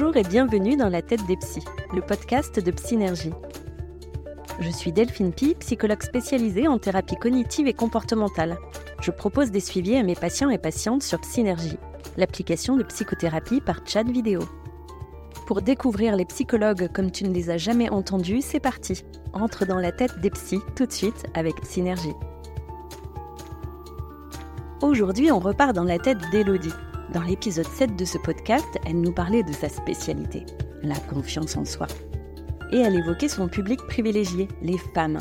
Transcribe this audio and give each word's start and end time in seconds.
Bonjour 0.00 0.16
et 0.16 0.22
bienvenue 0.22 0.78
dans 0.78 0.88
La 0.88 1.02
tête 1.02 1.26
des 1.26 1.36
psys, 1.36 1.62
le 1.94 2.00
podcast 2.00 2.58
de 2.58 2.70
Psynergie. 2.70 3.34
Je 4.58 4.70
suis 4.70 4.92
Delphine 4.92 5.30
Pi, 5.30 5.54
psychologue 5.60 6.02
spécialisée 6.02 6.66
en 6.68 6.78
thérapie 6.78 7.16
cognitive 7.16 7.66
et 7.66 7.74
comportementale. 7.74 8.56
Je 9.02 9.10
propose 9.10 9.50
des 9.50 9.60
suivis 9.60 9.96
à 9.96 10.02
mes 10.02 10.14
patients 10.14 10.48
et 10.48 10.56
patientes 10.56 11.02
sur 11.02 11.20
Psynergie, 11.20 11.76
l'application 12.16 12.78
de 12.78 12.82
psychothérapie 12.82 13.60
par 13.60 13.86
chat 13.86 14.04
vidéo. 14.04 14.40
Pour 15.46 15.60
découvrir 15.60 16.16
les 16.16 16.24
psychologues 16.24 16.88
comme 16.94 17.10
tu 17.10 17.24
ne 17.24 17.34
les 17.34 17.50
as 17.50 17.58
jamais 17.58 17.90
entendus, 17.90 18.40
c'est 18.40 18.58
parti. 18.58 19.04
Entre 19.34 19.66
dans 19.66 19.78
la 19.78 19.92
tête 19.92 20.18
des 20.20 20.30
psys 20.30 20.62
tout 20.76 20.86
de 20.86 20.92
suite 20.92 21.26
avec 21.34 21.56
Synergie. 21.62 22.14
Aujourd'hui, 24.80 25.30
on 25.30 25.40
repart 25.40 25.74
dans 25.74 25.84
la 25.84 25.98
tête 25.98 26.20
d'Elodie. 26.32 26.72
Dans 27.12 27.22
l'épisode 27.22 27.66
7 27.66 27.96
de 27.96 28.04
ce 28.04 28.18
podcast, 28.18 28.68
elle 28.86 29.00
nous 29.00 29.10
parlait 29.10 29.42
de 29.42 29.52
sa 29.52 29.68
spécialité, 29.68 30.46
la 30.84 30.94
confiance 30.94 31.56
en 31.56 31.64
soi. 31.64 31.88
Et 32.70 32.78
elle 32.78 32.94
évoquait 32.94 33.28
son 33.28 33.48
public 33.48 33.80
privilégié, 33.88 34.46
les 34.62 34.78
femmes. 34.78 35.18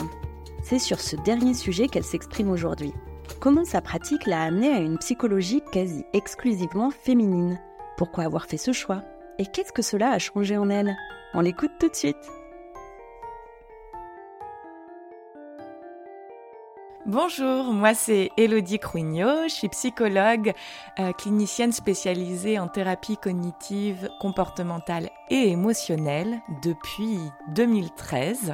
C'est 0.62 0.78
sur 0.78 1.00
ce 1.00 1.16
dernier 1.16 1.56
sujet 1.56 1.88
qu'elle 1.88 2.04
s'exprime 2.04 2.52
aujourd'hui. 2.52 2.94
Comment 3.40 3.66
sa 3.66 3.82
pratique 3.82 4.28
l'a 4.28 4.44
amenée 4.44 4.72
à 4.72 4.78
une 4.78 5.00
psychologie 5.00 5.64
quasi 5.72 6.06
exclusivement 6.14 6.92
féminine? 6.92 7.60
Pourquoi 7.98 8.26
avoir 8.26 8.46
fait 8.46 8.58
ce 8.58 8.72
choix? 8.72 9.02
Et 9.40 9.48
qu'est-ce 9.48 9.72
que 9.72 9.82
cela 9.82 10.12
a 10.12 10.20
changé 10.20 10.58
en 10.58 10.70
elle? 10.70 10.96
On 11.34 11.42
l'écoute 11.42 11.72
tout 11.80 11.90
de 11.90 11.96
suite. 11.96 12.39
Bonjour, 17.10 17.74
moi 17.74 17.96
c'est 17.96 18.30
Elodie 18.38 18.78
Cruignot, 18.78 19.46
je 19.46 19.54
suis 19.54 19.70
psychologue, 19.70 20.54
euh, 21.00 21.12
clinicienne 21.12 21.72
spécialisée 21.72 22.60
en 22.60 22.68
thérapie 22.68 23.18
cognitive, 23.18 24.12
comportementale 24.20 25.10
et 25.32 25.50
émotionnelle 25.50 26.40
depuis 26.62 27.18
2013. 27.56 28.54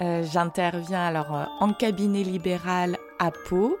Euh, 0.00 0.22
j'interviens 0.22 1.04
alors 1.04 1.36
euh, 1.36 1.44
en 1.60 1.74
cabinet 1.74 2.22
libéral 2.22 2.96
à 3.18 3.30
Pau 3.50 3.76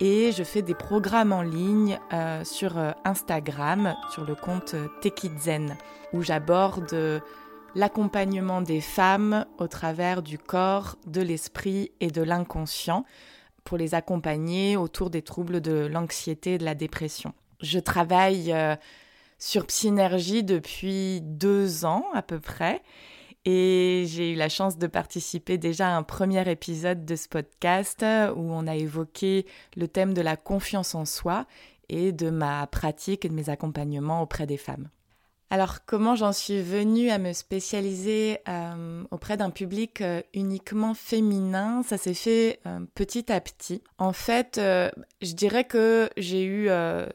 et 0.00 0.32
je 0.32 0.42
fais 0.42 0.60
des 0.60 0.74
programmes 0.74 1.32
en 1.32 1.40
ligne 1.40 1.98
sur 2.42 2.76
Instagram, 3.06 3.94
sur 4.12 4.26
le 4.26 4.34
compte 4.34 4.76
Tekidzen, 5.00 5.78
où 6.12 6.20
j'aborde 6.20 7.22
l'accompagnement 7.74 8.60
des 8.60 8.82
femmes 8.82 9.46
au 9.56 9.66
travers 9.66 10.20
du 10.20 10.36
corps, 10.36 10.96
de 11.06 11.22
l'esprit 11.22 11.92
et 12.00 12.10
de 12.10 12.20
l'inconscient 12.20 13.06
pour 13.66 13.76
les 13.76 13.94
accompagner 13.94 14.78
autour 14.78 15.10
des 15.10 15.20
troubles 15.20 15.60
de 15.60 15.86
l'anxiété 15.86 16.54
et 16.54 16.58
de 16.58 16.64
la 16.64 16.74
dépression. 16.74 17.34
Je 17.60 17.78
travaille 17.78 18.52
euh, 18.52 18.76
sur 19.38 19.66
Psynergie 19.66 20.42
depuis 20.44 21.20
deux 21.22 21.84
ans 21.84 22.06
à 22.14 22.22
peu 22.22 22.40
près 22.40 22.82
et 23.44 24.04
j'ai 24.06 24.32
eu 24.32 24.34
la 24.34 24.48
chance 24.48 24.78
de 24.78 24.86
participer 24.86 25.58
déjà 25.58 25.88
à 25.88 25.96
un 25.96 26.02
premier 26.02 26.50
épisode 26.50 27.04
de 27.04 27.16
ce 27.16 27.28
podcast 27.28 28.02
où 28.02 28.40
on 28.52 28.66
a 28.66 28.76
évoqué 28.76 29.46
le 29.76 29.88
thème 29.88 30.14
de 30.14 30.22
la 30.22 30.36
confiance 30.36 30.94
en 30.94 31.04
soi 31.04 31.46
et 31.88 32.12
de 32.12 32.30
ma 32.30 32.66
pratique 32.66 33.24
et 33.24 33.28
de 33.28 33.34
mes 33.34 33.50
accompagnements 33.50 34.22
auprès 34.22 34.46
des 34.46 34.56
femmes. 34.56 34.88
Alors 35.48 35.84
comment 35.86 36.16
j'en 36.16 36.32
suis 36.32 36.60
venue 36.60 37.10
à 37.10 37.18
me 37.18 37.32
spécialiser 37.32 38.38
euh, 38.48 39.04
auprès 39.12 39.36
d'un 39.36 39.50
public 39.50 40.00
euh, 40.00 40.20
uniquement 40.34 40.92
féminin? 40.92 41.84
Ça 41.84 41.98
s'est 41.98 42.14
fait 42.14 42.58
euh, 42.66 42.80
petit 42.96 43.30
à 43.30 43.40
petit. 43.40 43.80
En 43.98 44.12
fait, 44.12 44.56
je 44.56 45.32
dirais 45.34 45.62
que 45.62 46.10
j'ai 46.16 46.44
eu 46.44 46.68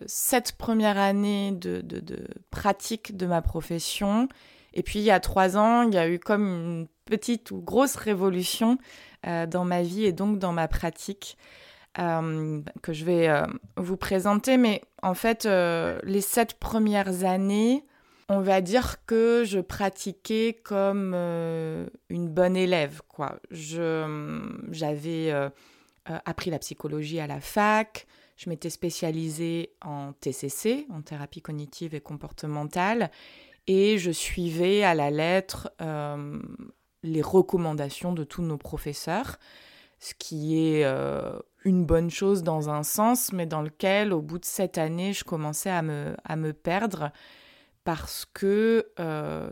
sept 0.06 0.54
premières 0.54 0.98
années 0.98 1.52
de, 1.52 1.82
de, 1.82 2.28
pratique 2.52 3.18
de 3.18 3.26
ma 3.26 3.42
profession. 3.42 4.30
Et 4.74 4.82
puis 4.82 5.00
il 5.00 5.04
y 5.04 5.12
a 5.12 5.20
trois 5.20 5.58
ans, 5.58 5.82
il 5.82 5.94
y 5.94 5.98
a 5.98 6.08
eu 6.08 6.18
comme 6.18 6.48
une 6.48 6.88
petite 7.04 7.52
ou 7.52 7.62
grosse 7.62 7.96
révolution 7.96 8.78
dans 9.24 9.66
ma 9.66 9.82
vie 9.82 10.06
et 10.06 10.14
donc 10.14 10.40
dans 10.40 10.54
ma 10.54 10.70
pratique. 10.70 11.38
que 11.96 12.94
je 12.94 13.06
vais 13.06 13.30
vous 13.76 13.98
présenter. 13.98 14.56
Mais 14.56 14.82
en 15.04 15.14
fait, 15.14 15.46
les 15.46 16.22
sept 16.22 16.54
premières 16.54 17.26
années, 17.26 17.84
on 18.32 18.40
va 18.40 18.62
dire 18.62 19.04
que 19.06 19.44
je 19.46 19.60
pratiquais 19.60 20.58
comme 20.64 21.12
euh, 21.14 21.86
une 22.10 22.30
bonne 22.30 22.56
élève, 22.56 23.02
quoi. 23.10 23.40
j'avais 23.52 25.32
euh, 25.32 25.50
euh, 26.10 26.18
appris 26.24 26.50
la 26.50 26.58
psychologie 26.60 27.20
à 27.20 27.28
la 27.28 27.42
fac, 27.42 28.08
je 28.38 28.50
m'étais 28.50 28.70
spécialisée 28.70 29.74
en 29.82 30.14
TCC, 30.14 30.88
en 30.92 31.02
thérapie 31.02 31.42
cognitive 31.42 31.94
et 31.94 32.00
comportementale, 32.00 33.12
et 33.68 33.98
je 33.98 34.12
suivais 34.12 34.82
à 34.84 34.96
la 34.96 35.12
lettre 35.12 35.70
les 37.04 37.22
recommandations 37.22 38.14
de 38.14 38.24
tous 38.24 38.44
nos 38.44 38.58
professeurs, 38.58 39.40
ce 40.00 40.14
qui 40.18 40.58
est 40.58 40.84
une 41.64 41.86
bonne 41.86 42.10
chose 42.10 42.42
dans 42.42 42.70
un 42.70 42.82
sens, 42.82 43.34
mais 43.34 43.46
dans 43.46 43.62
lequel, 43.62 44.14
au 44.14 44.22
bout 44.22 44.40
de 44.40 44.46
cette 44.46 44.80
année, 44.80 45.14
je 45.14 45.24
commençais 45.24 45.70
à 45.70 45.84
me, 45.84 46.16
à 46.24 46.36
me 46.36 46.54
perdre 46.54 47.12
parce 47.84 48.26
que, 48.34 48.88
euh, 49.00 49.50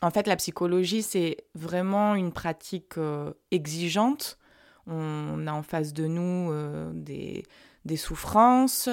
en 0.00 0.10
fait, 0.10 0.26
la 0.26 0.36
psychologie, 0.36 1.02
c'est 1.02 1.38
vraiment 1.54 2.14
une 2.14 2.32
pratique 2.32 2.98
euh, 2.98 3.32
exigeante. 3.50 4.38
On 4.86 5.46
a 5.46 5.52
en 5.52 5.62
face 5.62 5.92
de 5.92 6.06
nous 6.06 6.50
euh, 6.50 6.90
des, 6.92 7.44
des, 7.84 7.96
souffrances, 7.96 8.88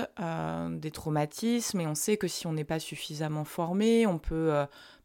des 0.70 0.92
traumatismes, 0.92 1.82
et 1.82 1.88
on 1.88 1.96
sait 1.96 2.18
que 2.18 2.28
si 2.28 2.46
on 2.46 2.54
n'est 2.54 2.64
pas 2.64 2.80
suffisamment 2.80 3.44
formé, 3.44 4.06
on 4.06 4.20
peut 4.20 4.54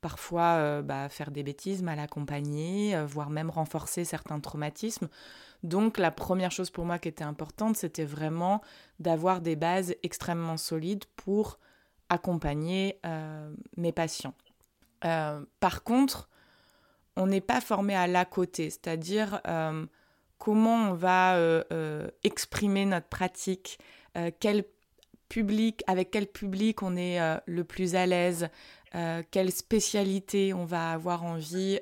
parfois 0.03 0.83
bah, 0.83 1.09
faire 1.09 1.31
des 1.31 1.43
bêtises, 1.43 1.83
mal 1.83 1.99
accompagner, 1.99 3.03
voire 3.07 3.31
même 3.31 3.49
renforcer 3.49 4.05
certains 4.05 4.41
traumatismes. 4.41 5.09
Donc 5.63 5.97
la 5.97 6.11
première 6.11 6.51
chose 6.51 6.69
pour 6.69 6.85
moi 6.85 6.99
qui 6.99 7.09
était 7.09 7.25
importante, 7.25 7.79
c'était 7.79 8.05
vraiment 8.05 8.61
d'avoir 9.01 9.41
des 9.41 9.57
bases 9.57 9.95
extrêmement 10.03 10.59
solides 10.59 11.07
pour 11.17 11.59
accompagner 12.09 12.99
euh, 13.07 13.53
mes 13.77 13.93
patients. 13.93 14.35
Euh, 15.05 15.41
par 15.61 15.83
contre, 15.83 16.29
on 17.17 17.27
n'est 17.27 17.41
pas 17.41 17.61
formé 17.61 17.95
à 17.95 18.07
la 18.07 18.25
côté, 18.25 18.71
c'est-à-dire 18.71 19.41
euh, 19.47 19.87
comment 20.39 20.91
on 20.91 20.95
va 20.95 21.39
exprimer 22.23 22.85
notre 22.85 23.07
pratique, 23.07 23.79
quel 24.41 24.65
public, 25.29 25.83
avec 25.87 26.11
quel 26.11 26.27
public 26.27 26.83
on 26.83 26.97
est 26.97 27.19
le 27.47 27.65
plus 27.65 27.95
à 27.95 28.05
l'aise, 28.05 28.49
quelle 29.31 29.53
spécialité 29.53 30.53
on 30.53 30.65
va 30.65 30.91
avoir 30.91 31.25
envie 31.25 31.79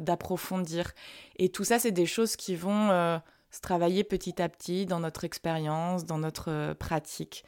d'approfondir. 0.00 0.92
Et 1.36 1.50
tout 1.50 1.64
ça, 1.64 1.78
c'est 1.78 1.90
des 1.90 2.06
choses 2.06 2.36
qui 2.36 2.54
vont 2.54 3.20
se 3.50 3.60
travailler 3.60 4.02
petit 4.04 4.40
à 4.40 4.48
petit 4.48 4.86
dans 4.86 5.00
notre 5.00 5.24
expérience, 5.24 6.06
dans 6.06 6.18
notre 6.18 6.74
pratique. 6.74 7.44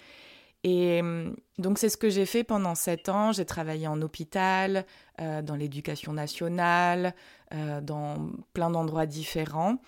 Et 0.65 1.01
hum, 1.01 1.37
donc 1.59 1.79
c'est 1.79 1.89
ce 1.89 1.97
que 1.97 2.09
j'ai 2.09 2.27
fait 2.27 2.45
pendant 2.45 2.75
sept 2.75 3.09
ans. 3.09 3.33
J'ai 3.33 3.45
travaillé 3.45 3.87
en 3.87 4.01
hôpital, 4.03 4.85
euh, 5.21 5.43
dans 5.43 5.55
l'éducation 5.55 6.13
nationale, 6.13 7.15
euh, 7.55 7.81
dans 7.81 8.31
plein 8.53 8.71
d'endroits 8.71 9.07
différents. 9.07 9.79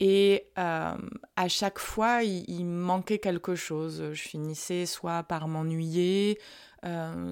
Et 0.00 0.46
euh, 0.58 0.96
à 1.36 1.48
chaque 1.48 1.78
fois, 1.78 2.22
il, 2.24 2.64
manquait 2.64 3.18
quelque 3.18 3.54
chose. 3.54 4.10
Je 4.12 4.22
finissais 4.22 4.86
soit 4.86 5.22
par 5.22 5.48
m'ennuyer, 5.48 6.38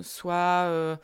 soit 0.03 0.99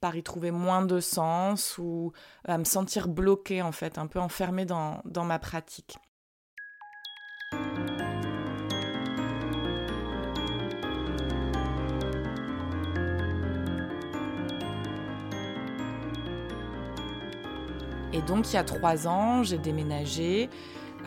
par 0.00 0.16
y 0.16 0.22
trouver 0.22 0.50
moins 0.50 0.84
de 0.84 1.00
sens 1.00 1.78
ou 1.78 2.12
à 2.44 2.58
me 2.58 2.64
sentir 2.64 3.08
bloquée 3.08 3.62
en 3.62 3.72
fait, 3.72 3.98
un 3.98 4.06
peu 4.06 4.18
enfermée 4.18 4.66
dans, 4.66 5.00
dans 5.04 5.24
ma 5.24 5.38
pratique. 5.38 5.96
Et 18.14 18.22
donc, 18.22 18.48
il 18.52 18.54
y 18.54 18.56
a 18.58 18.62
trois 18.62 19.08
ans, 19.08 19.42
j'ai 19.42 19.58
déménagé. 19.58 20.48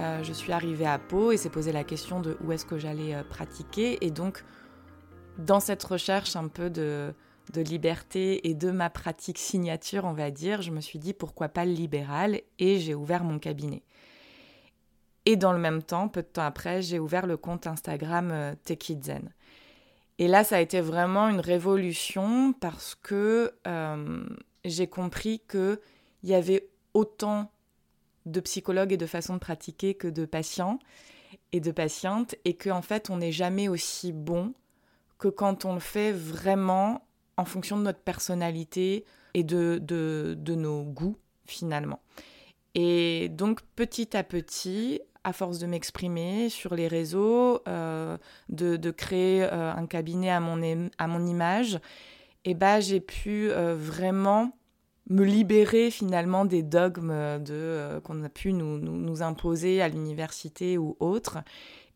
Euh, 0.01 0.21
je 0.23 0.33
suis 0.33 0.51
arrivée 0.51 0.85
à 0.85 0.99
Pau 0.99 1.31
et 1.31 1.37
s'est 1.37 1.49
posé 1.49 1.71
la 1.71 1.85
question 1.85 2.19
de 2.19 2.37
où 2.43 2.51
est-ce 2.51 2.65
que 2.65 2.77
j'allais 2.77 3.15
euh, 3.15 3.23
pratiquer. 3.23 4.05
Et 4.05 4.11
donc, 4.11 4.43
dans 5.37 5.61
cette 5.61 5.81
recherche 5.85 6.35
un 6.35 6.49
peu 6.49 6.69
de, 6.69 7.13
liberté 7.55 8.49
et 8.49 8.53
de 8.53 8.71
ma 8.71 8.89
pratique 8.89 9.37
signature, 9.37 10.03
on 10.03 10.11
va 10.11 10.31
dire, 10.31 10.61
je 10.61 10.69
me 10.69 10.81
suis 10.81 10.99
dit 10.99 11.13
pourquoi 11.13 11.47
pas 11.47 11.63
le 11.63 11.71
libéral 11.71 12.41
et 12.59 12.77
j'ai 12.77 12.93
ouvert 12.93 13.23
mon 13.23 13.39
cabinet. 13.39 13.83
Et 15.25 15.37
dans 15.37 15.53
le 15.53 15.59
même 15.59 15.83
temps, 15.83 16.09
peu 16.09 16.23
de 16.23 16.27
temps 16.27 16.43
après, 16.43 16.81
j'ai 16.81 16.99
ouvert 16.99 17.25
le 17.25 17.37
compte 17.37 17.67
Instagram 17.67 18.31
euh. 18.31 18.53
Et 20.19 20.27
là, 20.27 20.43
ça 20.43 20.57
a 20.57 20.59
été 20.59 20.81
vraiment 20.81 21.29
une 21.29 21.39
révolution 21.39 22.51
parce 22.51 22.95
que 22.95 23.53
euh, 23.65 24.25
j'ai 24.65 24.87
compris 24.87 25.41
qu'il 25.49 25.79
y 26.23 26.33
avait 26.33 26.67
autant 26.97 27.51
de 28.25 28.39
psychologues 28.39 28.91
et 28.91 28.97
de 28.97 29.05
façons 29.05 29.35
de 29.35 29.39
pratiquer 29.39 29.93
que 29.93 30.07
de 30.07 30.25
patients 30.25 30.79
et 31.51 31.59
de 31.59 31.71
patientes, 31.71 32.35
et 32.43 32.55
qu'en 32.55 32.81
fait, 32.81 33.09
on 33.09 33.17
n'est 33.17 33.31
jamais 33.31 33.67
aussi 33.67 34.11
bon 34.11 34.53
que 35.19 35.27
quand 35.27 35.63
on 35.63 35.75
le 35.75 35.79
fait 35.79 36.11
vraiment 36.11 37.05
en 37.37 37.45
fonction 37.45 37.77
de 37.77 37.83
notre 37.83 37.99
personnalité 37.99 39.05
et 39.35 39.43
de, 39.43 39.79
de, 39.79 40.55
nos 40.55 40.83
goûts 40.83 41.17
finalement. 41.45 41.99
Et 42.73 43.29
donc 43.29 43.61
petit 43.75 44.17
à 44.17 44.23
petit, 44.23 44.99
à 45.23 45.33
force 45.33 45.59
de 45.59 45.67
m'exprimer 45.67 46.49
sur 46.49 46.73
les 46.73 46.87
réseaux, 46.87 47.61
euh, 47.67 48.17
de, 48.49 48.91
créer 48.91 49.43
euh, 49.43 49.71
un 49.71 49.85
cabinet 49.85 50.31
à 50.31 50.39
mon, 50.39 50.89
à 50.97 51.07
mon 51.07 51.25
image, 51.27 51.75
et 52.45 52.51
eh 52.51 52.53
ben, 52.53 52.79
j'ai 52.79 53.01
pu 53.01 53.51
euh, 53.51 53.75
vraiment 53.75 54.53
me 55.09 55.23
libérer 55.23 55.91
finalement 55.91 56.45
des 56.45 56.63
dogmes 56.63 57.41
de, 57.43 57.99
qu'on 58.03 58.23
a 58.23 58.29
pu 58.29 58.53
nous, 58.53 59.21
imposer 59.21 59.81
à 59.81 59.87
l'université 59.87 60.77
ou 60.77 60.97
autre 60.99 61.39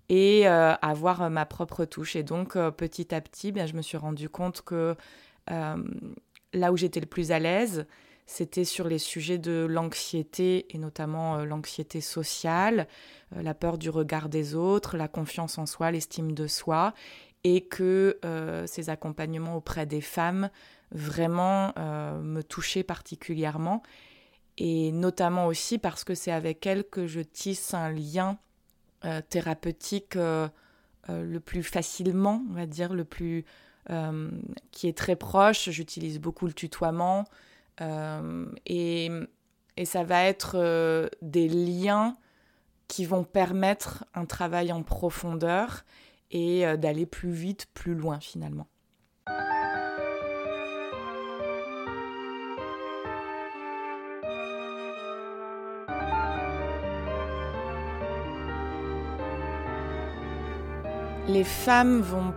et 0.10 0.48
avoir 0.48 1.30
ma 1.30 1.46
propre 1.46 1.86
touche. 1.86 2.16
Et 2.16 2.24
donc 2.24 2.54
petit 2.72 3.14
à 3.14 3.22
petit, 3.22 3.52
bien, 3.52 3.66
je 3.66 3.74
me 3.74 3.82
suis 3.82 3.98
rendu 3.98 4.30
compte 4.30 4.62
que 4.62 4.96
là 5.48 6.72
où 6.72 6.78
j'étais 6.78 7.00
le 7.00 7.06
plus 7.06 7.32
à 7.32 7.40
l'aise, 7.40 7.86
c'était 8.32 8.64
sur 8.64 8.88
les 8.88 8.98
sujets 8.98 9.38
de 9.38 9.68
l'anxiété 9.70 10.66
et 10.74 10.78
notamment 10.78 11.36
euh, 11.36 11.44
l'anxiété 11.44 12.00
sociale, 12.00 12.88
euh, 13.36 13.44
la 13.44 13.54
peur 13.54 13.78
du 13.78 13.90
regard 13.90 14.30
des 14.30 14.56
autres, 14.56 14.96
la 14.96 15.10
confiance 15.10 15.58
en 15.58 15.66
soi, 15.66 15.92
l'estime 15.92 16.32
de 16.32 16.48
soi, 16.48 16.94
et 17.44 17.60
que 17.60 18.20
euh, 18.24 18.66
ces 18.68 18.90
accompagnements 18.90 19.58
auprès 19.58 19.86
des 19.86 20.00
femmes 20.00 20.50
vraiment 20.92 21.74
me 21.78 22.42
touchaient 22.42 22.84
particulièrement, 22.84 23.82
et 24.58 24.92
notamment 24.92 25.48
aussi 25.48 25.78
parce 25.78 26.04
que 26.04 26.16
c'est 26.16 26.34
avec 26.34 26.66
elles 26.66 26.84
que 26.84 27.08
je 27.08 27.22
tisse 27.22 27.74
un 27.74 27.90
lien 27.90 28.38
thérapeutique 29.30 30.18
le 30.18 31.40
plus 31.40 31.64
facilement, 31.64 32.44
on 32.50 32.54
va 32.56 32.66
dire, 32.66 32.94
le 32.94 33.06
plus 33.06 33.46
qui 34.72 34.88
est 34.90 34.98
très 34.98 35.16
proche. 35.16 35.70
J'utilise 35.70 36.20
beaucoup 36.20 36.46
le 36.46 36.52
tutoiement. 36.52 37.24
Euh, 37.80 38.46
et, 38.66 39.10
et, 39.78 39.86
ça 39.86 40.04
va 40.04 40.24
être 40.24 40.56
euh, 40.56 41.08
des 41.22 41.48
liens 41.48 42.16
qui 42.88 43.06
vont 43.06 43.24
permettre 43.24 44.04
un 44.14 44.26
travail 44.26 44.72
en 44.72 44.84
profondeur 44.84 45.86
et 46.32 46.68
euh, 46.68 46.78
d'aller 46.78 47.06
plus 47.06 47.32
vite, 47.32 47.68
plus 47.74 47.96
loin 47.96 48.20
finalement. 48.20 48.68
Les 61.28 61.46
femmes 61.46 62.02
vont 62.02 62.34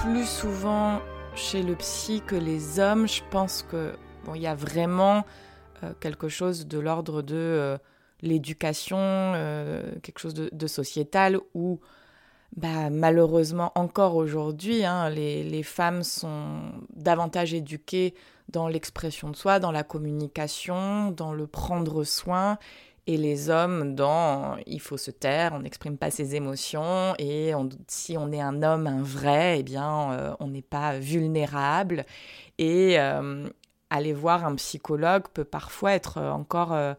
plus 0.00 0.26
souvent 0.26 1.00
chez 1.34 1.62
le 1.62 1.74
psy 1.74 2.22
que 2.26 2.34
les 2.34 2.80
hommes. 2.80 3.06
Je 3.06 3.22
pense 3.30 3.62
que 3.62 3.92
il 4.34 4.42
y 4.42 4.46
a 4.46 4.54
vraiment 4.54 5.24
euh, 5.84 5.92
quelque 6.00 6.28
chose 6.28 6.66
de 6.66 6.78
l'ordre 6.78 7.22
de 7.22 7.36
euh, 7.36 7.78
l'éducation, 8.20 8.98
euh, 8.98 9.82
quelque 10.02 10.18
chose 10.18 10.34
de, 10.34 10.66
sociétal 10.66 11.38
où 11.54 11.78
bah, 12.56 12.90
malheureusement 12.90 13.72
encore 13.76 14.16
aujourd'hui, 14.16 14.84
hein, 14.84 15.08
les, 15.10 15.62
femmes 15.62 16.02
sont 16.02 16.72
davantage 16.94 17.54
éduquées 17.54 18.14
dans 18.48 18.66
l'expression 18.66 19.30
de 19.30 19.36
soi, 19.36 19.60
dans 19.60 19.70
la 19.70 19.84
communication, 19.84 21.12
dans 21.12 21.32
le 21.32 21.46
prendre 21.46 22.02
soin, 22.02 22.58
et 23.06 23.16
les 23.16 23.48
hommes 23.50 23.94
dans 23.94 24.56
il 24.66 24.80
faut 24.80 24.96
se 24.96 25.10
taire, 25.10 25.52
on 25.54 25.60
n'exprime 25.60 25.96
pas 25.96 26.10
ses 26.10 26.34
émotions, 26.34 27.14
et 27.18 27.52
si 27.86 28.16
on 28.18 28.32
est 28.32 28.40
un 28.40 28.62
homme, 28.62 28.86
un 28.86 29.02
vrai, 29.02 29.60
eh 29.60 29.62
bien 29.62 30.36
on 30.40 30.48
n'est 30.48 30.62
pas 30.62 30.98
vulnérable. 30.98 32.04
Et, 32.58 32.98
aller 33.90 34.12
voir 34.12 34.44
un 34.44 34.54
psychologue 34.56 35.28
peut 35.32 35.44
parfois 35.44 35.92
être 35.92 36.18
euh, 36.18 36.30
encore 36.30 36.72
euh, 36.72 36.94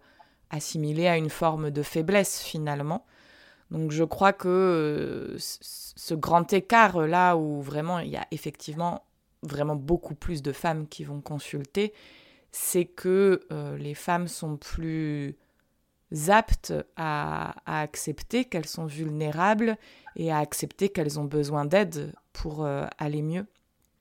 assimilé 0.50 1.08
à 1.08 1.18
une 1.18 1.30
forme 1.30 1.72
de 1.72 1.84
faiblesse 1.84 2.42
finalement. 2.42 3.06
Donc 3.72 3.92
je 3.92 4.04
crois 4.04 4.34
que 4.34 4.48
euh, 4.48 5.36
ce 5.38 6.16
grand 6.16 6.52
écart 6.54 7.06
là 7.06 7.36
où 7.36 7.62
vraiment 7.62 8.00
il 8.00 8.10
y 8.10 8.18
a 8.18 8.26
effectivement 8.32 9.04
vraiment 9.44 9.76
beaucoup 9.76 10.16
plus 10.16 10.42
de 10.42 10.52
femmes 10.52 10.88
qui 10.88 11.04
vont 11.04 11.22
consulter, 11.22 11.94
c'est 12.52 12.86
que 12.86 13.48
les 13.78 13.94
femmes 13.94 14.28
sont 14.28 14.58
plus 14.58 15.38
aptes 16.28 16.74
à 16.98 17.54
accepter 17.66 18.44
qu'elles 18.44 18.66
sont 18.66 18.86
vulnérables 18.86 19.78
et 20.18 20.30
à 20.30 20.40
accepter 20.40 20.90
qu'elles 20.90 21.22
ont 21.22 21.26
besoin 21.26 21.64
d'aide 21.64 22.14
pour 22.34 22.68
aller 22.98 23.22
mieux. 23.22 23.46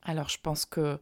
Alors 0.03 0.29
je 0.29 0.39
pense 0.43 0.65
que 0.65 0.99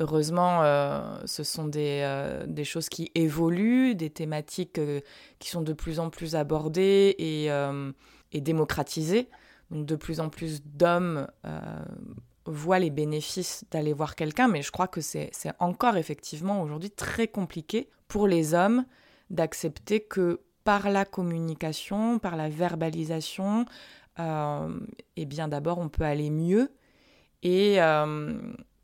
Heureusement, 0.00 0.62
euh, 0.62 1.18
ce 1.24 1.44
sont 1.44 1.70
euh, 1.76 2.46
des, 2.46 2.64
choses 2.64 2.88
qui 2.88 3.12
évoluent, 3.14 3.94
des 3.94 4.10
thématiques 4.10 4.78
euh, 4.78 5.00
qui 5.38 5.50
sont 5.50 5.62
de 5.62 5.72
plus 5.72 6.00
en 6.00 6.10
plus 6.10 6.34
abordées 6.34 7.14
et, 7.18 8.40
démocratisées. 8.40 9.28
Donc 9.70 9.86
de 9.86 9.94
plus 9.94 10.18
en 10.18 10.28
plus 10.28 10.62
d'hommes 10.64 11.28
voient 12.46 12.80
les 12.80 12.90
bénéfices 12.90 13.64
d'aller 13.70 13.92
voir 13.92 14.16
quelqu'un, 14.16 14.48
mais 14.48 14.60
je 14.60 14.72
crois 14.72 14.88
que 14.88 15.00
c'est 15.00 15.30
encore 15.60 15.96
effectivement 15.96 16.60
aujourd'hui 16.60 16.90
très 16.90 17.28
compliqué 17.28 17.88
pour 18.08 18.26
les 18.26 18.54
hommes 18.54 18.84
d'accepter 19.30 20.00
que 20.00 20.40
par 20.64 20.90
la 20.90 21.04
communication, 21.04 22.18
par 22.18 22.36
la 22.36 22.48
verbalisation, 22.48 23.64
eh 24.18 25.24
bien 25.26 25.46
d'abord 25.48 25.78
on 25.78 25.88
peut 25.88 26.04
aller 26.04 26.30
mieux 26.30 26.70
et 27.42 27.78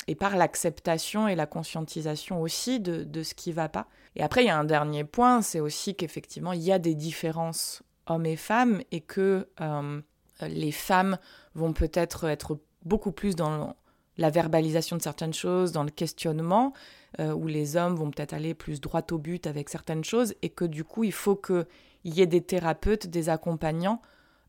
et 0.06 0.14
par 0.14 0.36
l'acceptation 0.36 1.28
et 1.28 1.34
la 1.34 1.46
conscientisation 1.46 2.40
aussi 2.40 2.80
de, 2.80 3.22
ce 3.22 3.34
qui 3.34 3.52
va 3.52 3.68
pas. 3.68 3.86
Et 4.16 4.22
après, 4.22 4.42
il 4.42 4.46
y 4.46 4.50
a 4.50 4.58
un 4.58 4.64
dernier 4.64 5.04
point, 5.04 5.42
c'est 5.42 5.60
aussi 5.60 5.94
qu'effectivement, 5.94 6.52
il 6.52 6.62
y 6.62 6.72
a 6.72 6.78
des 6.78 6.94
différences 6.94 7.82
hommes 8.06 8.26
et 8.26 8.36
femmes 8.36 8.82
et 8.90 9.00
que 9.00 9.48
euh, 9.60 10.00
les 10.42 10.72
femmes 10.72 11.18
vont 11.54 11.72
peut-être 11.72 12.24
être 12.24 12.58
beaucoup 12.84 13.12
plus 13.12 13.36
dans 13.36 13.76
la 14.16 14.30
verbalisation 14.30 14.96
de 14.96 15.02
certaines 15.02 15.32
choses, 15.32 15.72
dans 15.72 15.84
le 15.84 15.90
questionnement, 15.90 16.72
euh, 17.20 17.32
où 17.32 17.46
les 17.46 17.76
hommes 17.76 17.94
vont 17.94 18.10
peut-être 18.10 18.34
aller 18.34 18.54
plus 18.54 18.80
droit 18.80 19.02
au 19.10 19.18
but 19.18 19.46
avec 19.46 19.68
certaines 19.68 20.04
choses, 20.04 20.34
et 20.42 20.50
que 20.50 20.64
du 20.64 20.84
coup, 20.84 21.04
il 21.04 21.12
faut 21.12 21.36
qu'il 21.36 21.64
y 22.04 22.20
ait 22.20 22.26
des 22.26 22.42
thérapeutes, 22.42 23.06
des 23.06 23.28
accompagnants 23.28 24.02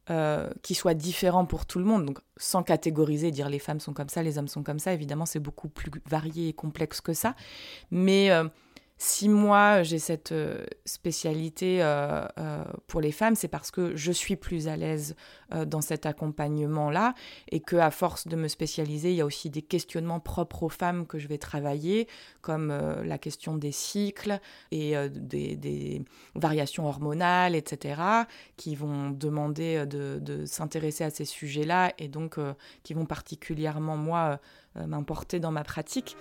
euh, 0.10 0.50
qui 0.64 0.74
soit 0.74 0.96
différent 0.96 1.46
pour 1.46 1.66
tout 1.66 1.78
le 1.78 1.86
monde. 1.86 2.06
Donc, 2.06 2.20
sans 2.36 2.64
catégoriser, 2.64 3.30
dire 3.30 3.50
les 3.50 3.60
femmes 3.60 3.80
sont 3.80 3.94
comme 3.94 4.10
ça, 4.10 4.24
les 4.24 4.38
hommes 4.38 4.48
sont 4.48 4.64
comme 4.64 4.80
ça, 4.80 4.94
évidemment, 4.94 5.28
c'est 5.28 5.40
beaucoup 5.40 5.70
plus 5.70 5.92
varié 6.10 6.48
et 6.48 6.54
complexe 6.54 7.02
que 7.02 7.14
ça. 7.14 7.36
Mais 7.92 8.32
euh, 8.32 8.48
si 9.04 9.30
moi 9.30 9.82
j'ai 9.82 9.98
cette 9.98 10.32
euh, 10.32 10.64
spécialité 10.86 11.82
euh, 11.82 12.24
euh, 12.38 12.64
pour 12.86 13.02
les 13.02 13.12
femmes, 13.12 13.36
c'est 13.36 13.48
parce 13.48 13.72
que 13.72 13.96
je 13.96 14.12
suis 14.12 14.36
plus 14.36 14.68
à 14.68 14.78
l'aise 14.78 15.16
dans 15.66 15.82
cet 15.82 16.06
accompagnement-là 16.06 17.16
et 17.50 17.60
que 17.60 17.76
à 17.76 17.90
force 17.90 18.28
de 18.28 18.36
me 18.36 18.48
spécialiser, 18.48 19.10
il 19.10 19.16
y 19.16 19.22
a 19.22 19.26
aussi 19.26 19.50
des 19.50 19.64
questionnements 19.64 20.20
propres 20.20 20.64
aux 20.64 20.70
femmes 20.70 21.08
que 21.08 21.18
je 21.18 21.28
vais 21.28 21.40
travailler, 21.40 22.08
comme 22.42 22.72
la 23.04 23.18
question 23.18 23.58
des 23.58 23.74
cycles 23.74 24.40
et 24.72 24.94
des, 25.10 26.04
variations 26.36 26.88
hormonales, 26.88 27.56
etc., 27.56 28.02
qui 28.56 28.76
vont 28.76 29.10
demander 29.10 29.86
de, 29.86 30.20
de 30.22 30.46
s'intéresser 30.46 31.04
à 31.04 31.10
ces 31.10 31.26
sujets-là 31.26 31.92
et 31.98 32.08
donc 32.08 32.38
qui 32.84 32.94
vont 32.94 33.06
particulièrement, 33.06 33.98
moi, 33.98 34.40
m'importer 34.76 35.42
dans 35.42 35.52
ma 35.52 35.66
pratique. 35.66 36.16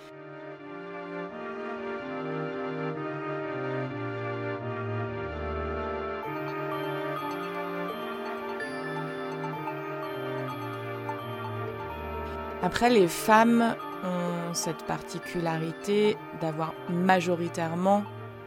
Après, 12.63 12.91
les 12.91 13.07
femmes 13.07 13.75
ont 14.03 14.53
cette 14.53 14.83
particularité 14.85 16.15
d'avoir 16.41 16.75
majoritairement 16.89 18.03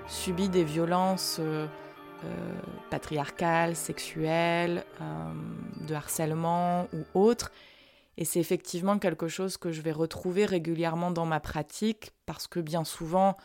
subi 0.06 0.48
des 0.48 0.62
violences 0.62 1.38
euh, 1.40 1.66
euh, 2.24 2.28
patriarcales, 2.90 3.74
sexuelles, 3.74 4.84
euh, 5.00 5.04
de 5.86 5.94
harcèlement 5.94 6.86
ou 6.92 7.18
autres. 7.18 7.50
Et 8.16 8.24
c'est 8.24 8.38
effectivement 8.38 9.00
quelque 9.00 9.26
chose 9.26 9.56
que 9.56 9.72
je 9.72 9.82
vais 9.82 9.90
retrouver 9.90 10.46
régulièrement 10.46 11.10
dans 11.10 11.26
ma 11.26 11.40
pratique 11.40 12.12
parce 12.24 12.46
que 12.46 12.60
bien 12.60 12.84
souvent, 12.84 13.36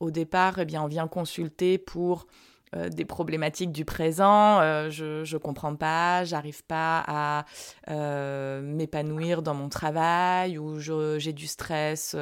au 0.00 0.10
départ, 0.10 0.58
eh 0.58 0.64
bien, 0.64 0.82
on 0.82 0.88
vient 0.88 1.06
consulter 1.06 1.78
pour 1.78 2.26
euh, 2.74 2.88
des 2.88 3.04
problématiques 3.04 3.70
du 3.70 3.84
présent, 3.84 4.60
euh, 4.60 4.90
je 4.90 5.32
ne 5.32 5.38
comprends 5.38 5.76
pas, 5.76 6.24
j'arrive 6.24 6.64
pas 6.64 7.04
à 7.06 7.44
euh, 7.88 8.60
m'épanouir 8.60 9.40
dans 9.42 9.54
mon 9.54 9.68
travail, 9.68 10.58
ou 10.58 10.80
j'ai 10.80 11.32
du 11.32 11.46
stress 11.46 12.16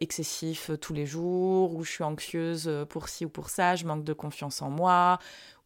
excessif 0.00 0.72
tous 0.80 0.92
les 0.92 1.06
jours, 1.06 1.74
ou 1.76 1.84
je 1.84 1.92
suis 1.92 2.04
anxieuse 2.04 2.68
pour 2.88 3.08
ci 3.08 3.24
ou 3.24 3.28
pour 3.28 3.48
ça, 3.48 3.76
je 3.76 3.86
manque 3.86 4.02
de 4.02 4.12
confiance 4.12 4.60
en 4.60 4.70
moi, 4.70 5.18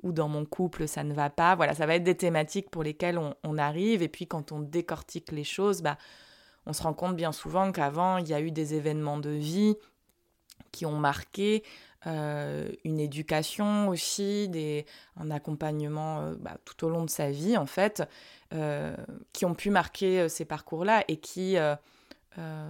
ou 0.02 0.12
dans 0.12 0.28
mon 0.28 0.44
couple 0.44 0.86
ça 0.86 1.02
ne 1.02 1.14
va 1.14 1.30
pas. 1.30 1.54
Voilà, 1.54 1.75
ça 1.75 1.86
va 1.86 1.94
être 1.94 2.04
des 2.04 2.16
thématiques 2.16 2.70
pour 2.70 2.82
lesquelles 2.82 3.18
on, 3.18 3.58
arrive, 3.58 4.02
et 4.02 4.08
puis 4.08 4.26
quand 4.26 4.52
on 4.52 4.60
décortique 4.60 5.32
les 5.32 5.44
choses, 5.44 5.80
bah, 5.80 5.96
on 6.66 6.75
se 6.75 6.82
rend 6.82 6.92
compte 6.92 7.16
bien 7.16 7.32
souvent 7.32 7.72
qu'avant, 7.72 8.18
il 8.18 8.28
y 8.28 8.34
a 8.34 8.40
eu 8.40 8.50
des 8.50 8.75
événements 8.75 9.18
de 9.18 9.30
vie 9.30 9.76
qui 10.76 10.85
ont 10.85 10.99
marqué 10.99 11.62
euh, 12.06 12.71
une 12.85 13.00
éducation 13.00 13.88
aussi, 13.88 14.47
des, 14.49 14.85
un 15.16 15.30
accompagnement 15.30 16.21
euh, 16.21 16.35
bah, 16.38 16.59
tout 16.66 16.85
au 16.85 16.90
long 16.90 17.02
de 17.02 17.11
sa 17.11 17.30
vie, 17.30 17.56
en 17.56 17.64
fait, 17.64 18.02
euh, 18.52 18.95
qui 19.33 19.47
ont 19.47 19.54
pu 19.54 19.71
marquer 19.71 20.28
ces 20.28 20.45
parcours-là 20.45 21.02
et 21.09 21.16
qui 21.16 21.56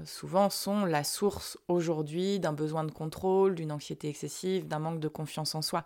souvent 0.04 0.48
sont 0.48 0.84
la 0.84 1.02
source 1.02 1.58
aujourd'hui 1.66 2.38
d'un 2.38 2.52
besoin 2.52 2.84
de 2.84 2.92
contrôle, 2.92 3.56
d'une 3.56 3.72
anxiété 3.72 4.08
excessive, 4.08 4.68
d'un 4.68 4.78
manque 4.78 5.00
de 5.00 5.08
confiance 5.08 5.56
en 5.56 5.62
soi. 5.62 5.82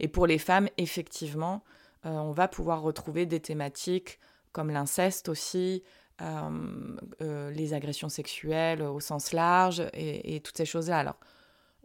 Et 0.00 0.08
pour 0.08 0.26
les 0.26 0.36
femmes, 0.36 0.68
effectivement, 0.76 1.62
on 2.04 2.32
va 2.32 2.46
pouvoir 2.46 2.82
retrouver 2.82 3.24
des 3.24 3.40
thématiques 3.40 4.18
comme 4.52 4.70
l'inceste 4.70 5.30
aussi, 5.30 5.82
les 6.20 7.72
agressions 7.72 8.10
sexuelles 8.10 8.82
au 8.82 9.00
sens 9.00 9.32
large 9.32 9.82
et, 9.94 10.36
et 10.36 10.40
toutes 10.40 10.58
ces 10.58 10.66
choses-là. 10.66 10.98
Alors, 10.98 11.16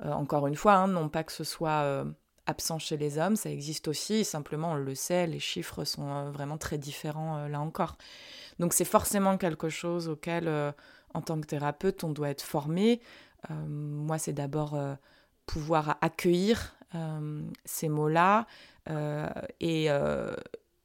euh, 0.05 0.11
encore 0.11 0.47
une 0.47 0.55
fois, 0.55 0.73
hein, 0.73 0.87
non 0.87 1.09
pas 1.09 1.23
que 1.23 1.31
ce 1.31 1.43
soit 1.43 1.81
euh, 1.81 2.05
absent 2.45 2.77
chez 2.77 2.97
les 2.97 3.17
hommes, 3.17 3.35
ça 3.35 3.49
existe 3.49 3.87
aussi, 3.87 4.23
simplement 4.23 4.73
on 4.73 4.75
le 4.75 4.95
sait, 4.95 5.25
les 5.25 5.39
chiffres 5.39 5.85
sont 5.85 6.07
euh, 6.07 6.31
vraiment 6.31 6.57
très 6.57 6.77
différents 6.77 7.47
là 7.47 7.59
encore. 7.59 7.97
Donc 8.59 8.73
c'est 8.73 8.85
forcément 8.85 9.37
quelque 9.37 9.69
chose 9.69 10.07
auquel, 10.07 10.49
en 11.13 11.21
tant 11.21 11.39
que 11.39 11.45
thérapeute, 11.45 12.03
on 12.03 12.09
doit 12.09 12.29
être 12.29 12.41
formé. 12.41 13.01
moi, 13.49 14.17
c'est 14.17 14.33
d'abord 14.33 14.75
pouvoir 15.45 15.99
accueillir 16.01 16.75
ces 17.65 17.87
mots-là 17.87 18.47
et, 19.59 19.89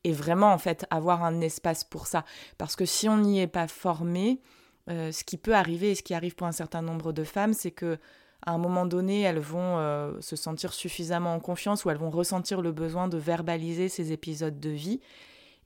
et, 0.05 0.13
vraiment, 0.13 0.53
en 0.53 0.59
fait, 0.59 0.85
avoir 0.91 1.25
un 1.25 1.41
espace 1.41 1.83
pour 1.83 2.07
ça. 2.07 2.27
Parce 2.59 2.77
que 2.77 2.85
si 2.85 3.09
on 3.09 3.17
n'y 3.17 3.41
est 3.41 3.47
pas 3.47 3.69
formé, 3.69 4.43
ce 4.89 5.25
qui 5.25 5.39
peut 5.39 5.55
arriver 5.55 5.93
et 5.93 5.95
ce 5.95 6.03
qui 6.03 6.13
arrive 6.13 6.35
pour 6.35 6.47
un 6.47 6.53
certain 6.53 6.83
nombre 6.83 7.15
de 7.15 7.25
femmes, 7.25 7.55
c'est 7.55 7.71
que 7.71 7.99
à 8.45 8.53
un 8.53 8.59
moment 8.59 8.87
donné, 8.87 9.23
elles 9.23 9.39
vont 9.39 9.79
euh, 9.79 10.13
se 10.21 10.35
sentir 10.35 10.73
suffisamment 10.73 11.35
en 11.35 11.41
confiance 11.41 11.85
ou 11.85 11.91
elles 11.91 11.97
vont 11.97 12.11
ressentir 12.11 12.61
le 12.61 12.73
besoin 12.73 13.09
de 13.09 13.17
verbaliser 13.17 13.89
ces 13.89 14.13
épisodes 14.13 14.59
de 14.59 14.71
vie. 14.71 15.01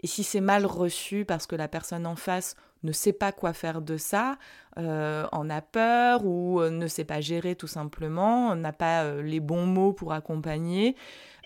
Et 0.02 0.06
si 0.06 0.23
c'est 0.23 0.42
mal 0.42 0.66
reçu 0.66 1.25
parce 1.25 1.47
que 1.47 1.56
la 1.56 1.68
personne 1.68 2.06
en 2.06 2.16
face 2.16 2.54
ne 2.83 2.92
sait 2.92 3.14
pas 3.14 3.33
quoi 3.33 3.54
faire 3.54 3.80
de 3.80 3.97
ça, 3.97 4.37
euh, 4.78 5.26
en 5.33 5.49
a 5.49 5.62
peur 5.62 6.26
ou 6.26 6.61
euh, 6.61 6.68
ne 6.68 6.87
sait 6.87 7.04
pas 7.04 7.23
gérer 7.23 7.54
tout 7.56 7.66
simplement, 7.66 8.54
n'a 8.54 8.75
pas 8.75 9.23
les 9.23 9.40
bons 9.40 9.66
mots 9.66 9.95
pour 9.95 10.12
accompagner, 10.12 10.97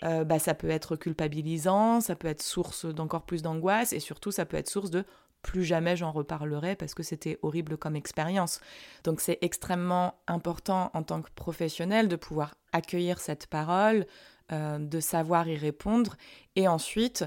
bah, 0.03 0.39
ça 0.39 0.55
peut 0.55 0.71
être 0.71 0.97
culpabilisant, 0.97 2.01
ça 2.01 2.17
peut 2.17 2.27
être 2.27 2.43
source 2.43 2.87
d'encore 2.87 3.23
plus 3.23 3.43
d'angoisse 3.43 3.93
et 3.93 4.01
surtout 4.01 4.31
ça 4.31 4.47
peut 4.47 4.57
être 4.57 4.71
source 4.71 4.91
de 4.91 5.05
plus 5.43 5.65
jamais 5.65 5.97
j'en 5.97 6.13
reparlerai 6.13 6.77
parce 6.77 6.95
que 6.95 7.03
c'était 7.03 7.39
horrible 7.43 7.77
comme 7.77 7.97
expérience. 7.97 8.61
Donc 9.05 9.21
c'est 9.21 9.39
extrêmement 9.41 10.15
important 10.27 10.91
en 10.95 11.03
tant 11.03 11.23
que 11.23 11.31
professionnel 11.35 12.09
de 12.09 12.17
pouvoir 12.17 12.55
accueillir 12.73 13.19
cette 13.21 13.47
parole, 13.47 14.07
euh, 14.53 14.79
de 14.79 15.01
savoir 15.01 15.49
y 15.49 15.57
répondre 15.57 16.17
et 16.57 16.69
ensuite 16.69 17.25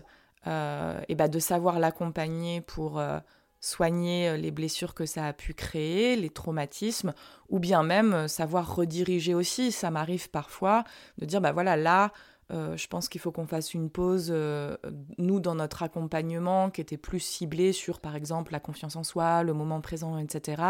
euh, 0.48 1.00
et 1.08 1.16
bah, 1.16 1.28
de 1.28 1.40
savoir 1.40 1.80
l'accompagner 1.80 2.62
pour 2.62 3.00
euh, 3.00 3.20
soigner 3.62 4.36
les 4.38 4.52
blessures 4.52 4.94
que 4.94 5.06
ça 5.06 5.28
a 5.28 5.34
pu 5.34 5.54
créer, 5.54 6.18
les 6.18 6.30
traumatismes, 6.30 7.14
ou 7.48 7.60
bien 7.60 7.82
même 7.82 8.28
savoir 8.28 8.76
rediriger 8.76 9.34
aussi. 9.34 9.72
Ça 9.72 9.90
m'arrive 9.90 10.30
parfois 10.30 10.84
de 11.18 11.26
dire, 11.26 11.40
bah 11.40 11.54
voilà, 11.54 11.78
là, 11.78 12.12
euh, 12.52 12.76
je 12.78 12.88
pense 12.88 13.10
qu'il 13.10 13.22
faut 13.22 13.32
qu'on 13.32 13.48
fasse 13.48 13.74
une 13.74 13.90
pause, 13.90 14.28
euh, 14.30 14.76
nous, 15.18 15.40
dans 15.40 15.56
notre 15.56 15.84
accompagnement, 15.84 16.70
qui 16.70 16.82
était 16.82 16.98
plus 16.98 17.20
ciblé 17.20 17.74
sur, 17.74 18.00
par 18.00 18.16
exemple, 18.16 18.52
la 18.52 18.60
confiance 18.60 18.96
en 18.96 19.04
soi, 19.04 19.44
le 19.44 19.54
moment 19.54 19.82
présent, 19.82 20.18
etc. 20.18 20.62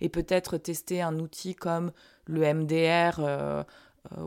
Et 0.00 0.08
peut-être 0.08 0.56
tester 0.56 1.00
un 1.00 1.18
outil 1.18 1.54
comme 1.54 1.92
le 2.26 2.52
MDR 2.52 3.20
euh, 3.20 3.62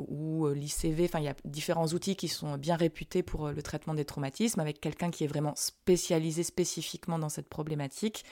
ou 0.08 0.48
l'ICV. 0.48 1.06
Enfin, 1.06 1.20
il 1.20 1.26
y 1.26 1.30
a 1.30 1.36
différents 1.44 1.88
outils 1.88 2.16
qui 2.16 2.30
sont 2.30 2.58
bien 2.58 2.78
réputés 2.78 3.24
pour 3.24 3.50
le 3.50 3.62
traitement 3.62 3.94
des 3.94 4.06
traumatismes, 4.06 4.62
avec 4.62 4.80
quelqu'un 4.80 5.12
qui 5.12 5.26
est 5.26 5.28
vraiment 5.28 5.54
spécialisé 5.56 6.44
spécifiquement 6.44 7.20
dans 7.20 7.30
cette 7.30 7.50
problématique. 7.50 8.24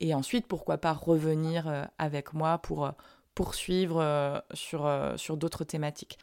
Et 0.00 0.12
ensuite, 0.12 0.48
pourquoi 0.48 0.78
pas 0.78 0.92
revenir 0.92 1.88
avec 1.98 2.34
moi 2.34 2.58
pour 2.58 2.92
poursuivre 3.36 4.42
sur 4.54 5.36
d'autres 5.36 5.62
thématiques. 5.62 6.18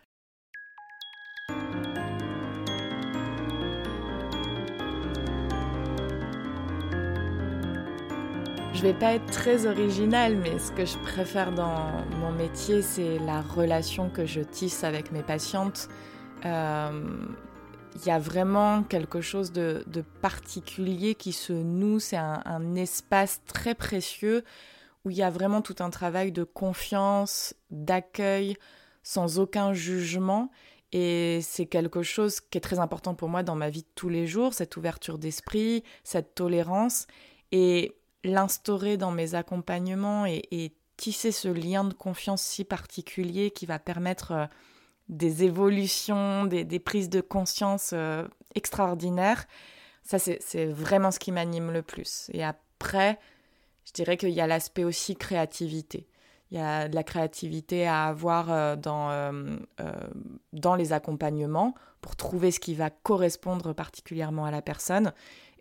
Je 8.76 8.82
vais 8.82 8.94
pas 8.94 9.14
être 9.14 9.32
très 9.32 9.68
originale, 9.68 10.36
mais 10.36 10.60
ce 10.60 10.70
que 10.74 10.86
je 10.86 10.98
préfère 10.98 11.54
dans 11.54 12.06
mon 12.20 12.34
métier, 12.34 12.82
c'est 12.82 13.20
la 13.20 13.42
relation 13.42 14.10
que 14.10 14.26
je 14.26 14.42
tisse 14.42 14.84
avec 14.84 15.14
mes 15.14 15.24
patientes. 15.24 15.88
Il 16.44 16.50
euh, 16.50 17.26
y 18.06 18.10
a 18.10 18.20
vraiment 18.20 18.84
quelque 18.84 19.22
chose 19.22 19.54
de, 19.54 19.86
particulier 20.22 21.16
qui 21.16 21.32
se 21.32 21.54
noue. 21.54 22.02
C'est 22.02 22.18
un, 22.18 22.76
espace 22.76 23.42
très 23.46 23.76
précieux 23.76 24.44
où 25.06 25.10
il 25.10 25.16
y 25.16 25.24
a 25.24 25.30
vraiment 25.30 25.62
tout 25.62 25.78
un 25.80 25.90
travail 25.90 26.34
de 26.34 26.44
confiance, 26.44 27.56
d'accueil, 27.72 28.58
sans 29.04 29.40
aucun 29.40 29.72
jugement. 29.72 30.52
Et 30.92 31.40
c'est 31.42 31.66
quelque 31.66 32.04
chose 32.04 32.42
qui 32.42 32.58
est 32.58 32.62
très 32.62 32.80
important 32.80 33.16
pour 33.16 33.30
moi 33.30 33.42
dans 33.42 33.56
ma 33.56 33.70
vie 33.70 33.84
de 33.84 33.92
tous 33.96 34.10
les 34.10 34.28
jours, 34.28 34.54
cette 34.54 34.76
ouverture 34.76 35.18
d'esprit, 35.18 35.82
cette 36.04 36.36
tolérance. 36.36 37.08
Et 37.54 37.96
l'instaurer 38.26 38.98
dans 38.98 39.12
mes 39.12 39.36
accompagnements 39.36 40.26
et, 40.26 40.74
tisser 40.98 41.34
ce 41.34 41.50
lien 41.50 41.84
de 41.84 41.94
confiance 41.94 42.42
si 42.42 42.64
particulier 42.64 43.52
qui 43.52 43.66
va 43.66 43.80
permettre 43.80 44.32
euh, 44.32 44.46
des 45.10 45.44
évolutions, 45.44 46.46
des, 46.46 46.80
prises 46.80 47.10
de 47.10 47.20
conscience 47.20 47.92
euh, 47.94 48.26
extraordinaires, 48.56 49.46
ça 50.04 50.20
c'est 50.20 50.66
vraiment 50.68 51.12
ce 51.12 51.20
qui 51.20 51.34
m'anime 51.34 51.70
le 51.72 51.82
plus. 51.82 52.30
Et 52.32 52.46
après, 52.46 53.20
je 53.86 53.92
dirais 53.92 54.16
qu'il 54.16 54.30
y 54.30 54.40
a 54.40 54.48
l'aspect 54.48 54.86
aussi 54.86 55.18
créativité. 55.18 56.08
Il 56.50 56.58
y 56.58 56.62
a 56.62 56.88
de 56.88 56.96
la 56.96 57.04
créativité 57.04 57.86
à 57.86 58.06
avoir 58.06 58.50
euh, 58.50 58.78
dans, 58.78 59.12
dans 60.54 60.76
les 60.76 60.94
accompagnements 60.94 61.76
pour 62.00 62.16
trouver 62.16 62.52
ce 62.52 62.62
qui 62.62 62.74
va 62.74 62.90
correspondre 62.90 63.74
particulièrement 63.74 64.46
à 64.46 64.52
la 64.52 64.62
personne. 64.62 65.12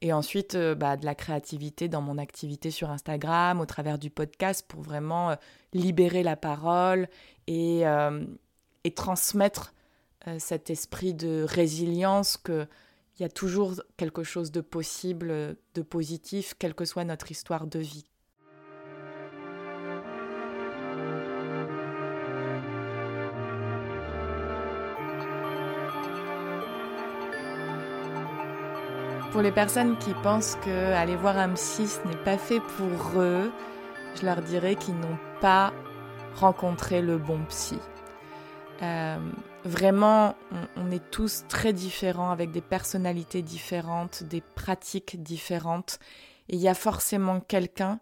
Et 0.00 0.12
ensuite, 0.12 0.54
euh, 0.54 0.74
bah, 0.74 0.96
de 0.96 1.04
la 1.04 1.14
créativité 1.14 1.88
dans 1.88 2.02
mon 2.02 2.18
activité 2.18 2.70
sur 2.70 2.90
Instagram, 2.90 3.60
au 3.60 3.66
travers 3.66 3.98
du 3.98 4.10
podcast, 4.10 4.64
pour 4.66 4.82
vraiment 4.82 5.30
euh, 5.30 5.34
libérer 5.72 6.22
la 6.22 6.36
parole 6.36 7.08
et, 7.46 7.86
euh, 7.86 8.24
et 8.84 8.92
transmettre 8.92 9.72
cet 10.38 10.70
esprit 10.70 11.12
de 11.12 11.44
résilience 11.46 12.38
qu'il 12.38 12.66
y 13.20 13.24
a 13.24 13.28
toujours 13.28 13.74
quelque 13.98 14.22
chose 14.22 14.50
de 14.50 14.62
possible, 14.62 15.54
de 15.74 15.82
positif, 15.82 16.54
quelle 16.58 16.72
que 16.72 16.86
soit 16.86 17.04
notre 17.04 17.30
histoire 17.30 17.66
de 17.66 17.78
vie. 17.78 18.06
Pour 29.34 29.42
les 29.42 29.50
personnes 29.50 29.98
qui 29.98 30.14
pensent 30.22 30.54
que 30.64 30.92
aller 30.92 31.16
voir 31.16 31.36
un 31.36 31.54
psy 31.54 31.88
ce 31.88 32.06
n'est 32.06 32.22
pas 32.22 32.38
fait 32.38 32.60
pour 32.60 33.20
eux, 33.20 33.50
je 34.14 34.24
leur 34.24 34.40
dirais 34.40 34.76
qu'ils 34.76 34.94
n'ont 34.94 35.18
pas 35.40 35.72
rencontré 36.36 37.02
le 37.02 37.18
bon 37.18 37.44
psy. 37.46 37.80
Euh, 38.82 39.18
vraiment, 39.64 40.36
on, 40.76 40.88
est 40.92 41.10
tous 41.10 41.46
très 41.48 41.72
différents, 41.72 42.30
avec 42.30 42.52
des 42.52 42.60
personnalités 42.60 43.42
différentes, 43.42 44.22
des 44.22 44.40
pratiques 44.40 45.20
différentes. 45.20 45.98
Et 46.48 46.54
il 46.54 46.60
y 46.60 46.68
a 46.68 46.74
forcément 46.74 47.40
quelqu'un 47.40 47.98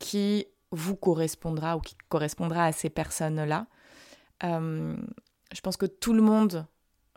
qui 0.00 0.48
vous 0.72 0.96
correspondra 0.96 1.76
ou 1.76 1.80
qui 1.82 1.94
correspondra 2.08 2.64
à 2.64 2.72
ces 2.72 2.90
personnes-là. 2.90 3.68
Euh, 4.42 4.96
je 5.54 5.60
pense 5.60 5.76
que 5.76 5.86
tout 5.86 6.14
le 6.14 6.22
monde 6.22 6.66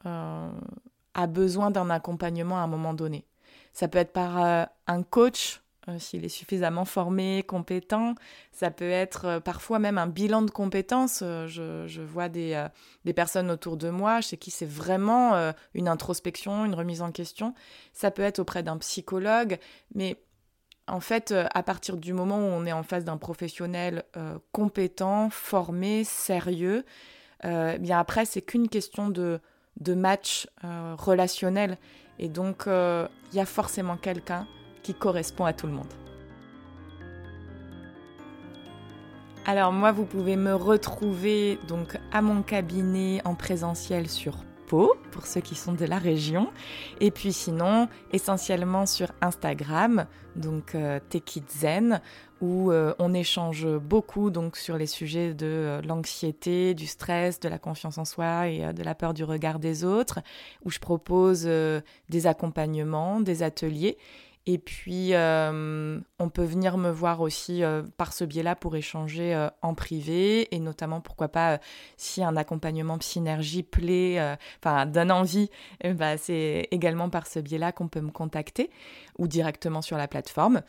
euh, 0.05 0.51
a 1.15 1.25
besoin 1.25 1.71
d'un 1.71 1.89
accompagnement 1.89 2.59
à 2.59 2.61
un 2.61 2.67
moment 2.67 2.93
donné. 2.93 3.25
Ça 3.77 3.87
peut 3.87 3.99
être 3.99 4.11
par 4.11 4.43
euh, 4.43 4.63
un 4.87 5.03
coach, 5.03 5.61
euh, 5.87 5.99
s'il 5.99 6.25
est 6.25 6.29
suffisamment 6.29 6.83
formé, 6.83 7.43
compétent. 7.43 8.15
Ça 8.51 8.71
peut 8.71 8.89
être 8.89 9.25
euh, 9.25 9.39
parfois 9.39 9.77
même 9.77 9.99
un 9.99 10.07
bilan 10.07 10.41
de 10.41 10.49
compétences. 10.49 11.19
Je, 11.19 12.01
vois 12.01 12.27
des, 12.27 12.59
personnes 13.15 13.51
autour 13.51 13.77
de 13.77 13.91
moi 13.91 14.19
chez 14.21 14.35
qui 14.35 14.49
c'est 14.49 14.65
vraiment 14.65 15.53
une 15.75 15.87
introspection, 15.87 16.65
une 16.65 16.73
remise 16.73 17.03
en 17.03 17.11
question. 17.11 17.53
Ça 17.93 18.09
peut 18.09 18.23
être 18.23 18.39
auprès 18.39 18.63
d'un 18.63 18.77
psychologue, 18.77 19.59
mais 19.93 20.15
en 20.87 20.99
fait, 20.99 21.31
à 21.31 21.61
partir 21.61 21.97
du 21.97 22.13
moment 22.13 22.39
où 22.39 22.49
on 22.49 22.65
est 22.65 22.73
en 22.73 22.81
face 22.81 23.05
d'un 23.05 23.17
professionnel 23.17 24.05
compétent, 24.53 25.29
formé, 25.29 26.03
sérieux, 26.03 26.83
bien 27.43 27.99
après, 27.99 28.25
c'est 28.25 28.41
qu'une 28.41 28.69
question 28.69 29.09
de 29.09 29.39
match 29.93 30.47
relationnel. 30.63 31.77
Et 32.19 32.29
donc, 32.29 32.63
il 32.65 32.71
euh, 32.71 33.07
y 33.33 33.39
a 33.39 33.45
forcément 33.45 33.97
quelqu'un 33.97 34.47
qui 34.83 34.93
correspond 34.93 35.45
à 35.45 35.53
tout 35.53 35.67
le 35.67 35.73
monde. 35.73 35.93
Alors 39.45 39.71
moi, 39.71 39.93
vous 39.93 40.05
pouvez 40.05 40.35
me 40.35 40.53
retrouver 40.53 41.57
donc 41.67 41.97
à 42.11 42.21
mon 42.21 42.41
cabinet 42.41 43.21
en 43.23 43.33
présentiel 43.33 44.09
sur 44.09 44.35
Pau, 44.67 44.95
pour 45.11 45.25
ceux 45.25 45.39
qui 45.39 45.55
sont 45.55 45.71
de 45.71 45.85
la 45.85 45.97
région. 45.97 46.49
Et 46.99 47.11
puis 47.11 47.31
sinon, 47.31 47.87
essentiellement 48.11 48.85
sur 48.85 49.07
Instagram, 49.21 50.05
donc 50.35 50.75
euh, 50.75 50.99
où 52.41 52.71
euh, 52.71 52.93
on 52.99 53.13
échange 53.13 53.67
beaucoup 53.67 54.29
donc 54.29 54.57
sur 54.57 54.77
les 54.77 54.85
sujets 54.87 55.33
de 55.33 55.45
euh, 55.45 55.81
l'anxiété, 55.81 56.73
du 56.73 56.85
stress, 56.85 57.39
de 57.39 57.49
la 57.49 57.57
confiance 57.57 57.97
en 57.97 58.05
soi 58.05 58.47
et 58.47 58.65
euh, 58.65 58.73
de 58.73 58.83
la 58.83 58.95
peur 58.95 59.13
du 59.13 59.23
regard 59.23 59.59
des 59.59 59.83
autres, 59.83 60.19
où 60.63 60.69
je 60.69 60.79
propose 60.79 61.45
des 61.45 62.27
accompagnements, 62.27 63.19
des 63.19 63.43
ateliers 63.43 63.97
et 64.49 64.59
puis, 64.59 65.11
on 65.13 66.29
peut 66.33 66.45
venir 66.45 66.77
me 66.77 66.89
voir 66.89 67.19
aussi 67.19 67.63
par 67.97 68.13
ce 68.13 68.23
biais-là 68.23 68.55
pour 68.55 68.77
échanger 68.77 69.49
en 69.61 69.73
privé 69.73 70.55
et 70.55 70.59
notamment, 70.59 71.01
pourquoi 71.01 71.27
pas, 71.27 71.59
si 71.97 72.23
un 72.23 72.37
accompagnement 72.37 72.97
synergie 73.01 73.61
plaît, 73.61 74.37
enfin, 74.63 74.85
donne 74.85 75.11
envie, 75.11 75.49
eh 75.83 75.91
ben, 75.91 76.15
c'est 76.17 76.69
également 76.71 77.09
par 77.09 77.27
ce 77.27 77.39
biais-là 77.39 77.73
qu'on 77.73 77.89
peut 77.89 77.99
me 77.99 78.11
contacter 78.11 78.69
ou 79.17 79.27
directement 79.27 79.81
sur 79.81 79.97
la 79.97 80.07
plateforme. 80.07 80.61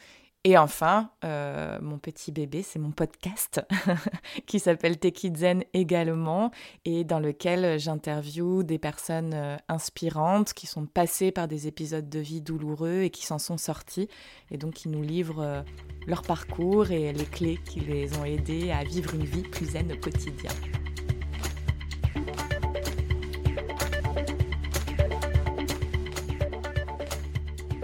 Et 0.45 0.57
enfin, 0.57 1.11
euh, 1.25 1.79
mon 1.83 1.99
petit 1.99 2.31
bébé, 2.31 2.63
c'est 2.63 2.79
mon 2.79 2.93
podcast 2.93 3.61
qui 4.47 4.61
s'appelle 4.61 4.97
Zen 5.35 5.65
également 5.75 6.53
et 6.85 7.03
dans 7.03 7.19
lequel 7.19 7.79
j'interviewe 7.79 8.63
des 8.63 8.79
personnes 8.79 9.35
euh, 9.35 9.57
inspirantes 9.69 10.53
qui 10.55 10.69
sont 10.69 10.87
passées 10.87 11.33
par 11.33 11.49
des 11.49 11.67
épisodes 11.67 12.09
de 12.09 12.21
vie 12.21 12.41
douloureux 12.41 13.03
et 13.03 13.11
qui 13.11 13.27
s'en 13.27 13.39
sont 13.39 13.59
sorties 13.59 14.09
et 14.53 14.59
donc 14.59 14.75
qui 14.75 14.89
nous 14.89 15.03
livrent 15.03 15.43
euh, 15.43 15.63
leur 16.07 16.23
parcours 16.23 16.93
et 16.93 17.13
les 17.13 17.27
clés 17.27 17.59
qui 17.65 17.81
les 17.81 18.17
ont 18.17 18.25
aidés 18.25 18.71
à 18.71 18.85
vivre 18.85 19.15
une 19.15 19.25
vie 19.25 19.43
plus 19.43 19.67
zen 19.67 19.93
au 19.93 19.97
quotidien. 19.97 20.53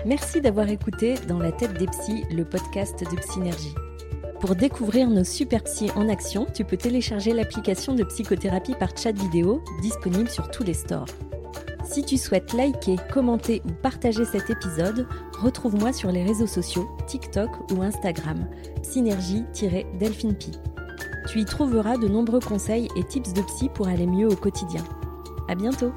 Merci 0.07 0.43
d'avoir 0.43 0.69
écouté 0.69 1.15
Dans 1.29 1.39
la 1.39 1.51
tête 1.51 1.79
des 1.79 1.87
psys, 1.87 2.25
le 2.31 2.45
podcast 2.45 3.01
de 3.01 3.17
Psynergie. 3.17 3.75
Pour 4.39 4.55
découvrir 4.55 5.09
nos 5.09 5.25
super 5.25 5.65
psys 5.65 5.91
en 5.97 6.11
action, 6.11 6.47
tu 6.53 6.63
peux 6.63 6.77
télécharger 6.77 7.33
l'application 7.33 7.95
de 7.95 8.05
psychothérapie 8.05 8.75
par 8.79 8.91
chat 8.95 9.13
vidéo 9.13 9.63
disponible 9.81 10.29
sur 10.29 10.51
tous 10.51 10.63
les 10.63 10.75
stores. 10.75 11.09
Si 11.85 12.05
tu 12.05 12.19
souhaites 12.19 12.53
liker, 12.53 12.97
commenter 13.15 13.63
ou 13.65 13.73
partager 13.83 14.27
cet 14.27 14.51
épisode, 14.51 15.09
retrouve-moi 15.41 15.95
sur 15.95 16.13
les 16.13 16.23
réseaux 16.23 16.47
sociaux, 16.47 16.87
TikTok 17.07 17.51
ou 17.73 17.81
Instagram, 17.81 18.47
synergie-delphinepi. 18.83 20.53
Tu 21.31 21.41
y 21.41 21.45
trouveras 21.47 21.97
de 21.97 22.09
nombreux 22.09 22.41
conseils 22.41 22.89
et 22.97 23.05
tips 23.05 23.33
de 23.33 23.41
psy 23.41 23.71
pour 23.73 23.89
aller 23.89 24.07
mieux 24.07 24.29
au 24.29 24.37
quotidien. 24.37 24.85
À 25.49 25.55
bientôt! 25.55 25.93